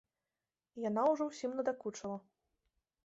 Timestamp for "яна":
0.89-1.01